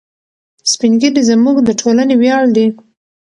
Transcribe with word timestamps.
سپین 0.71 0.93
ږیري 1.01 1.21
زموږ 1.29 1.57
د 1.63 1.69
ټولنې 1.81 2.15
ویاړ 2.21 2.43
دي. 2.55 2.67